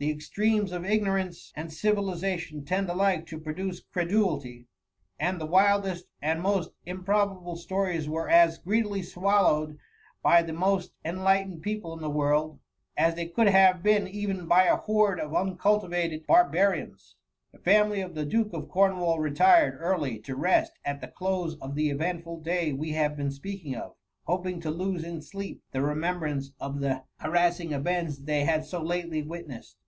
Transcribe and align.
The 0.00 0.12
extremes 0.12 0.70
of 0.70 0.84
ignorance 0.86 1.52
and 1.56 1.72
civilization 1.72 2.64
tend 2.64 2.88
alike 2.88 3.26
to 3.26 3.40
produce 3.40 3.80
credulity, 3.80 4.68
and 5.18 5.40
the 5.40 5.44
wildest 5.46 6.04
and 6.22 6.40
most 6.40 6.70
improbable 6.86 7.56
stories 7.56 8.08
were 8.08 8.28
as 8.28 8.58
greedily 8.58 9.02
swallowed 9.02 9.76
by 10.22 10.42
the 10.42 10.52
most 10.52 10.92
en* 11.04 11.24
lightened 11.24 11.62
people 11.62 11.94
in 11.94 12.00
the 12.00 12.08
world, 12.10 12.60
as 12.96 13.16
they 13.16 13.26
could 13.26 13.48
have 13.48 13.82
been 13.82 14.06
even 14.06 14.46
by 14.46 14.66
a 14.66 14.76
horde 14.76 15.18
of 15.18 15.34
uncultivated 15.34 16.28
barbarians. 16.28 17.16
306 17.50 17.50
THX 17.50 17.50
MVMirr. 17.50 17.50
The 17.90 17.96
fiunily 17.98 18.04
of 18.04 18.14
the 18.14 18.24
Duke 18.24 18.52
of 18.52 18.68
Cornwall 18.68 19.18
retired 19.18 19.80
early 19.80 20.20
to 20.20 20.36
rest 20.36 20.74
at 20.84 21.00
the 21.00 21.08
close 21.08 21.56
of 21.56 21.74
the 21.74 21.90
eventful 21.90 22.42
day 22.42 22.72
we 22.72 22.92
have 22.92 23.16
been 23.16 23.32
speaking 23.32 23.74
of, 23.74 23.96
hopmg 24.28 24.62
to 24.62 24.70
lose 24.70 25.02
in 25.02 25.20
sleep 25.22 25.64
the 25.72 25.82
remembrance 25.82 26.52
of 26.60 26.78
the 26.78 27.02
harassing 27.16 27.72
events 27.72 28.18
they 28.20 28.44
had 28.44 28.64
so 28.64 28.80
lately 28.80 29.22
witnessed. 29.24 29.74